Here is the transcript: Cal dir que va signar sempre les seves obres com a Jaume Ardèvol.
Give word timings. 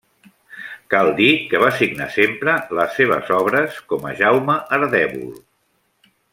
Cal 0.93 1.09
dir 1.19 1.27
que 1.51 1.59
va 1.63 1.69
signar 1.81 2.07
sempre 2.15 2.57
les 2.79 2.97
seves 3.01 3.31
obres 3.43 3.79
com 3.93 4.09
a 4.13 4.15
Jaume 4.23 4.57
Ardèvol. 4.81 5.33